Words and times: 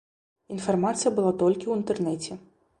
Інфармацыя 0.55 1.13
была 1.19 1.35
толькі 1.45 1.63
ў 1.67 1.73
інтэрнэце. 1.83 2.43